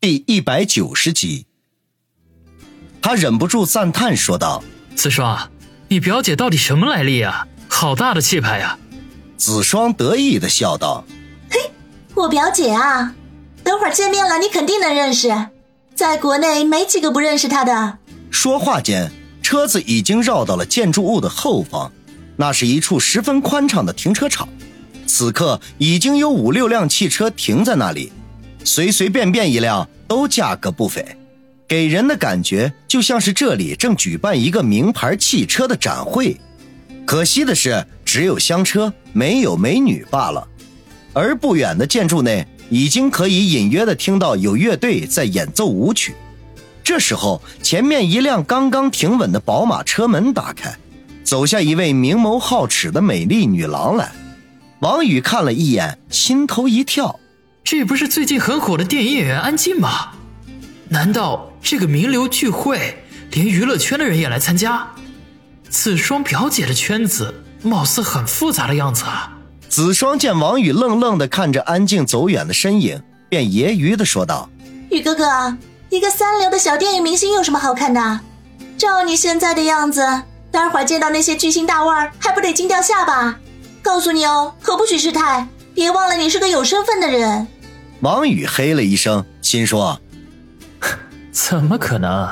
[0.00, 1.46] 第一百九十集，
[3.02, 4.62] 他忍不住赞叹说道
[4.94, 5.50] ：“子双，
[5.88, 7.48] 你表姐到底什么来历啊？
[7.66, 8.78] 好大的气派呀！”
[9.36, 11.04] 子双得意的笑道
[11.50, 11.58] ：“嘿，
[12.14, 13.12] 我表姐啊，
[13.64, 15.48] 等会儿见面了，你肯定能认识，
[15.96, 17.98] 在国内没几个不认识她的。”
[18.30, 19.10] 说话间，
[19.42, 21.90] 车子已经绕到了建筑物的后方，
[22.36, 24.48] 那是一处十分宽敞的停车场，
[25.08, 28.12] 此刻已经有五六辆汽车停在那里。
[28.64, 31.04] 随随便便一辆都价格不菲，
[31.66, 36.36] 给人的感觉就像是这里正举办一个名牌汽车的展会。
[37.06, 40.46] 可惜的是，只有香车，没有美女罢了。
[41.14, 46.14] 而不远的建筑内，已经可以隐约的听到有乐队在演奏舞曲。
[46.84, 50.76] 这时候，前面一辆刚刚停稳的宝马车门打开，
[51.24, 54.12] 走下一位明眸皓齿的美丽女郎来。
[54.80, 57.18] 王宇看了一眼，心头一跳。
[57.70, 60.12] 这不是最近很火的电影演员安静吗？
[60.88, 64.88] 难道这个名流聚会，连娱乐圈的人也来参加？
[65.68, 69.36] 子双表姐的圈子貌似很复杂的样子啊！
[69.68, 74.48] 子双见王宇愣愣的看着安静走远的身影，便揶揄的说道
[74.90, 75.58] ：“宇哥哥，
[75.90, 78.20] 一个三流的小电影明星有什么好看的？
[78.78, 83.38] 照你现在的样子，待会儿见到那些巨星大腕，还不得惊掉下巴？
[83.82, 87.46] 告诉你哦，可不许失态，别忘了你是个有身份的人。”
[88.00, 90.00] 王宇嘿了一声，心说
[91.32, 92.28] ：“怎么可能？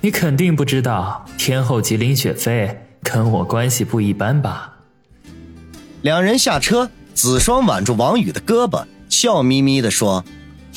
[0.00, 4.72] 你肯定不知道天后级林雪飞跟我关系不一般吧？”
[6.02, 10.24] 两人下车，子双挽住王宇的胳膊，笑眯眯地说：“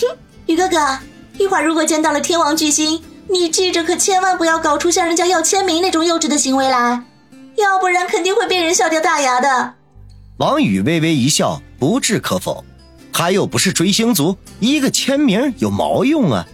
[0.01, 0.07] 哼，
[0.47, 0.77] 宇哥哥，
[1.37, 7.03] 一会儿如果见到了天王巨星，你记着可千万不要搞出向人家要签名那种幼稚的行为来，
[7.55, 9.75] 要不然肯定会被人笑掉大牙的。”
[10.37, 12.65] 王宇微微一笑，不置可否。
[13.13, 16.45] 他又不是追星族，一个签名有毛用啊！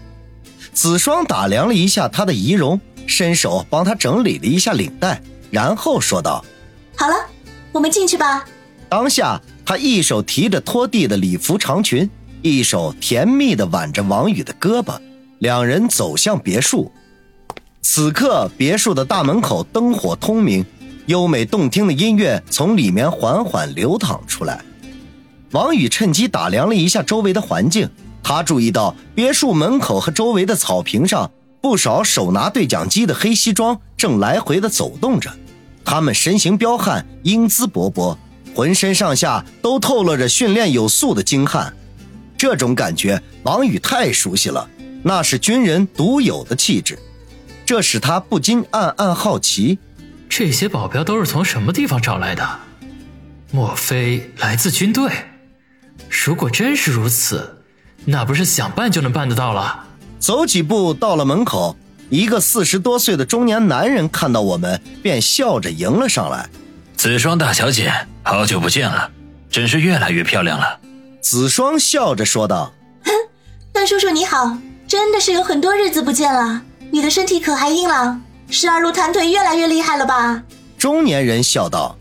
[0.73, 6.43] 子双打量了一下他的仪容，伸手帮他整理了一下领带，然后说道
[6.95, 7.15] ：“好了，
[7.71, 8.45] 我们进去吧。”
[8.89, 12.07] 当下，他一手提着拖地的礼服长裙，
[12.41, 14.99] 一手甜蜜地挽着王宇的胳膊，
[15.39, 16.91] 两人走向别墅。
[17.81, 20.65] 此刻，别墅的大门口灯火通明，
[21.05, 24.63] 优美动听的音乐从里面缓缓流淌出来。
[25.51, 27.89] 王宇趁机打量了一下周围的环境，
[28.21, 35.31] 他注意到别墅门口和周围的草坪上，不少手拿对讲机的黑西装正来回的走动着，
[35.83, 38.15] 他们身形彪悍，英姿勃勃，
[38.53, 41.73] 浑身上下都透露着训练有素的精悍。
[42.37, 44.69] 这种感觉，王宇太熟悉了，
[45.01, 46.99] 那是军人独有的气质，
[47.65, 49.79] 这使他不禁暗暗好奇：
[50.29, 52.47] 这些保镖都是从什么地方找来的？
[53.51, 55.11] 莫非来自军队？
[56.07, 57.57] 如果真是如此，
[58.05, 59.85] 那不是想办就能办得到了？
[60.19, 61.77] 走几步到了门口，
[62.09, 66.49] 一个四十多岁的中年男人看到我们，便笑着迎了上来
[66.97, 69.09] ：“子双大小姐，好久不见了，
[69.49, 70.79] 真是越来越漂亮了。”
[71.21, 72.73] 子双笑着说道
[73.05, 73.11] ：“哼，
[73.71, 76.61] 段叔叔你好，真的是有很多日子不见了，
[76.91, 78.21] 你的身体可还硬朗？
[78.49, 80.43] 十二路弹腿越来越厉害了吧？”
[80.77, 81.97] 中年人笑道：“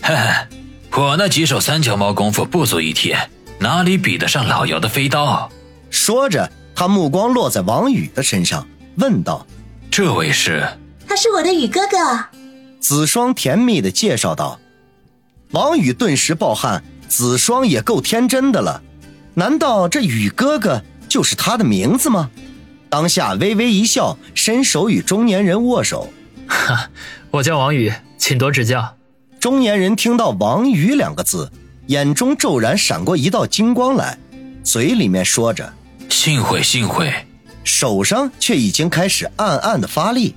[0.00, 3.14] 嘿嘿，我那几手三脚猫功夫不足一提。”
[3.60, 5.50] 哪里比得上老姚的飞刀？
[5.90, 9.44] 说着，他目光落在王宇的身上，问道
[9.90, 10.64] ：“这位是
[11.08, 11.96] ？”“他是我的宇哥哥。”
[12.80, 14.60] 子双甜蜜的介绍道。
[15.50, 18.82] 王宇顿时暴汗，子双也够天真的了，
[19.34, 22.30] 难道这宇哥哥就是他的名字吗？
[22.88, 26.08] 当下微微一笑，伸手与中年人握手
[26.46, 26.90] ：“哈，
[27.32, 28.94] 我叫王宇，请多指教。”
[29.40, 31.50] 中年人听到“王宇”两个字。
[31.88, 34.18] 眼中骤然闪过一道金光来，
[34.62, 35.72] 嘴里面说着
[36.10, 37.10] “幸会幸会”，
[37.64, 40.34] 手上却已经开始暗暗的发力。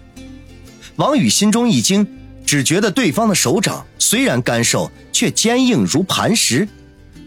[0.95, 2.07] 王宇心中一惊，
[2.45, 6.65] 只觉得对方的手掌虽然干瘦，却坚硬如磐石。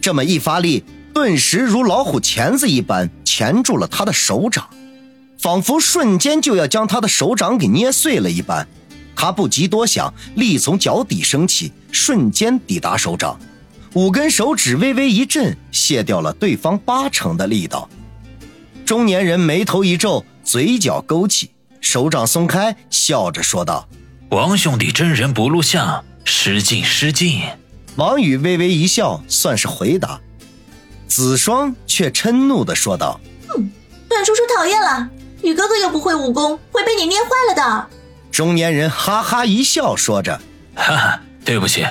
[0.00, 4.66] 这么一发力，顿时如老虎钳子一般钳住了他的手掌，
[5.36, 8.66] 仿佛瞬间就要将他的手掌给捏碎了一般。
[9.14, 13.38] 他不及多想，力从脚底升起，瞬间抵达手掌。
[13.94, 17.88] 五根手指微微一震，卸掉了对方八成的力道。
[18.84, 23.88] 中年人眉头一皱，嘴角勾起，手掌松开，笑着说道
[24.30, 27.42] ：“王兄弟真人不露相，失敬失敬。”
[27.94, 30.20] 王宇微微一笑，算是回答。
[31.06, 33.70] 子双却嗔怒地说道：“哼，
[34.08, 35.08] 段叔叔讨厌了，
[35.42, 37.88] 宇哥哥又不会武功，会被你捏坏了的。”
[38.32, 40.40] 中年人哈哈一笑，说着
[40.74, 41.86] ：“哈哈，对不起。”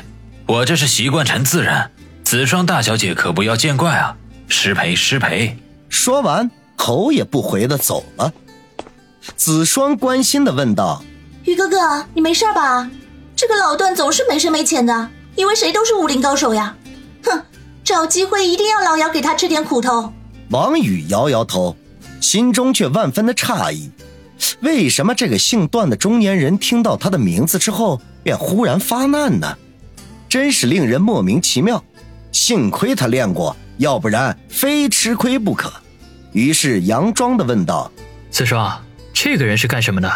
[0.46, 1.90] 我这是习惯成自然，
[2.34, 4.18] 子双大小姐可不要见怪啊！
[4.48, 5.56] 失陪失陪。
[5.88, 8.34] 说完，头也不回的走了。
[9.38, 11.04] 子双关心的问道
[11.46, 11.78] ：“于哥哥，
[12.16, 12.90] 你没事吧？
[13.36, 16.76] 这个老段总是没深没浅的，以为谁都是武林高手呀？
[17.24, 17.40] 哼，
[17.84, 20.12] 找机会一定要老姚给他吃点苦头。”
[20.50, 21.78] 王宇摇摇头，
[22.20, 23.92] 心中却万分的诧异，
[24.62, 29.56] 为什么这个姓段的中年人听到他的名字之后便忽然发难呢？
[30.28, 31.84] 真是令人莫名其妙。
[32.34, 35.72] 幸亏他练过，要不然非吃亏不可。
[36.34, 37.90] 于是佯装的问道
[38.32, 38.84] ：“子双，
[39.14, 40.12] 这个人是干什么的？”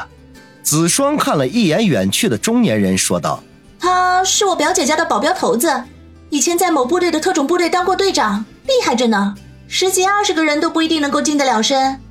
[0.63, 3.41] 子双看了一眼远去的中年人，说道
[3.79, 5.83] ：“他是我表姐家的保镖头子，
[6.29, 9.35] 以前在某部队的特种部队当过队长，厉害着呢。
[9.69, 12.01] 十几二十个人都不一定能够近得了身。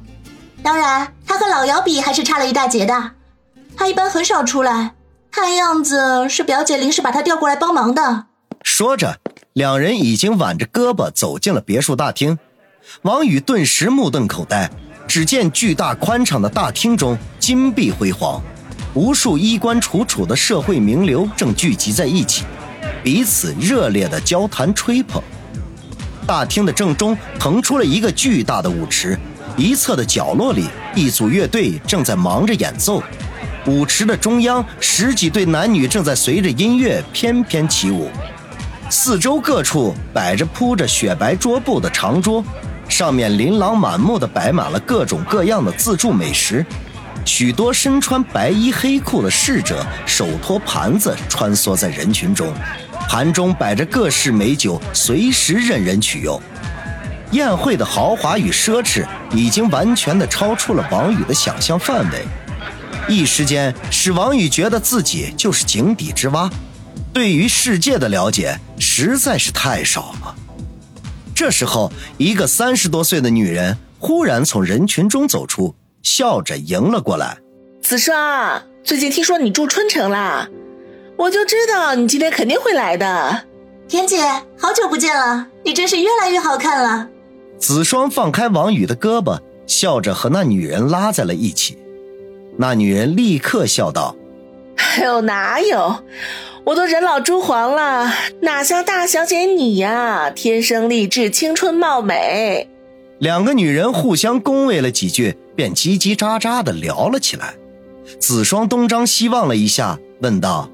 [0.62, 3.10] 当然，他和老姚比还是差了一大截的。
[3.76, 4.94] 他一般很少出来，
[5.30, 8.26] 看样子是表姐临时把他调过来帮忙的。”
[8.62, 9.18] 说着。
[9.56, 12.38] 两人已经挽着胳膊走进了别墅大厅，
[13.00, 14.70] 王宇顿时目瞪口呆。
[15.08, 18.42] 只见巨大宽敞的大厅中金碧辉煌，
[18.92, 22.44] 无数衣冠楚楚的社会名流正聚集在一起，
[23.02, 25.22] 彼此热烈的交谈吹捧。
[26.26, 29.18] 大厅的正中腾出了一个巨大的舞池，
[29.56, 33.02] 一侧的角落里，一组乐队正在忙着演奏。
[33.66, 38.10] 舞池的中央，十几对男女正在随着音乐翩翩起舞。
[38.88, 42.44] 四周各处摆着铺着雪白桌布的长桌，
[42.88, 46.64] 上面琳琅满目的摆满了各种各样的自助美食。
[47.24, 52.54] 许多身穿白衣黑裤的侍者手托盘子穿梭在人群中，
[53.08, 56.40] 盘中摆着各式美酒，随时任人取用。
[57.32, 62.24] 宴会的豪华与奢侈已经完全的超出了王宇的想象范围，
[63.08, 66.48] 一时间使王宇觉得自己就是井底之蛙。
[67.16, 70.34] 对于世界的了解实在是太少了。
[71.34, 77.38] 这时候，一个三十多岁的女人忽然从人群中走出，笑着迎了过来
[77.80, 80.50] ：“子双，最近听说你住春城啦，
[81.16, 83.44] 我就知道你今天肯定会来的。
[83.88, 84.18] 田姐，
[84.58, 87.08] 好久不见了，你真是越来越好看了。”
[87.58, 91.78] 子双放开王宇的胳膊，笑着和那女人拉在了一起。
[92.58, 94.14] 那女人立刻笑道
[94.96, 96.04] ：“哎呦，哪有？”
[96.64, 102.68] 我都人老珠黄了，哪像大小姐你呀，天生丽质，青春貌美。
[103.18, 107.54] 两个女人互相恭维了几句，便叽叽喳喳的聊了起来。
[108.18, 110.68] 子双东张西望了一下，问道：“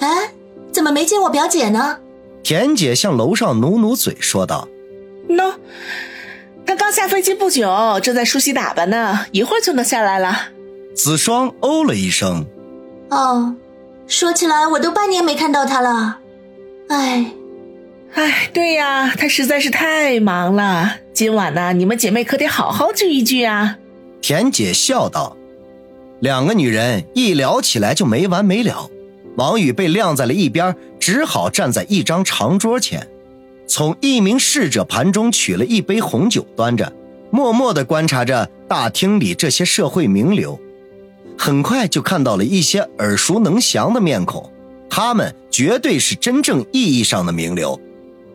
[0.00, 0.30] 哎，
[0.72, 1.98] 怎么没见我表姐呢？”
[2.42, 4.66] 田姐向楼上努努嘴，说道
[5.28, 5.52] ：“喏，
[6.64, 10.48] 她刚下飞机不久，正在梳洗打扮呢，一会儿就能下来了。”
[10.96, 12.46] 子双哦了一声
[13.10, 13.54] ：“哦。”
[14.08, 16.18] 说起来，我都半年没看到他了，
[16.88, 17.32] 哎，
[18.14, 20.92] 哎，对呀，他实在是太忙了。
[21.12, 23.78] 今晚呢，你们姐妹可得好好聚一聚啊。
[24.20, 25.36] 田姐笑道。
[26.20, 28.88] 两个女人一聊起来就没完没了。
[29.36, 33.08] 王宇被晾在了一边，只好站在一张长桌前，
[33.66, 36.92] 从一名侍者盘中取了一杯红酒，端着，
[37.30, 40.58] 默默地观察着大厅里这些社会名流。
[41.38, 44.50] 很快就看到了一些耳熟能详的面孔，
[44.88, 47.80] 他们绝对是真正意义上的名流，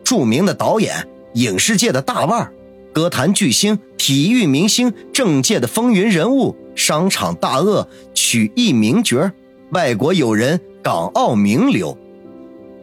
[0.04, 2.50] 著名的导演、影视界的大腕
[2.92, 9.30] 歌坛巨星、体育明星、政界的风云人物、商场大鳄、曲艺名角、
[9.70, 11.96] 外国友人、港澳名流。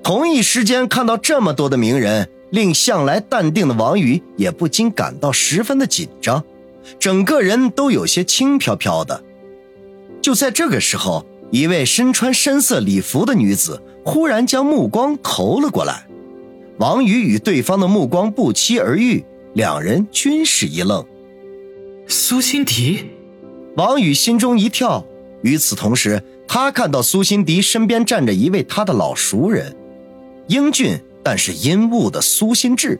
[0.01, 6.43] 同一时间看到这么多的名人，令向来淡定的王宇也不禁感到十分的紧张，
[6.98, 9.24] 整个人都有些轻飘飘的。
[10.21, 16.05] 就在这个时候，一位身穿深色礼服的女子忽然将目光投了过来。
[16.77, 19.23] 王宇与对方的目光不期而遇，
[19.53, 21.05] 两人均是一愣。
[22.07, 23.05] 苏辛迪，
[23.75, 25.05] 王宇心中一跳。
[25.41, 29.75] 与此同时，他看到苏辛迪身边站着一位他的老熟人，
[30.47, 32.99] 英俊但是阴雾的苏心志。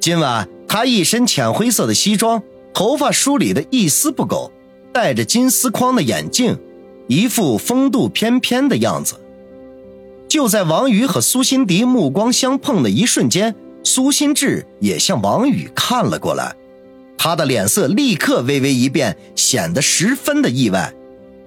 [0.00, 2.42] 今晚他一身浅灰色的西装，
[2.72, 4.50] 头发梳理的一丝不苟。
[4.96, 6.58] 戴着金丝框的眼镜，
[7.06, 9.16] 一副风度翩翩的样子。
[10.26, 16.56] 就在王宇和苏辛迪目光相碰的一瞬间，苏心志也向王宇看了过来，
[17.18, 20.94] 他的脸色立刻微微一变，显得十分的意外，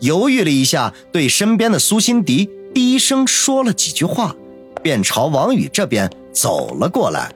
[0.02, 4.36] 犹豫了一下，对身边的苏辛迪低声说了几句话，
[4.84, 7.34] 便朝王宇这边走了过来。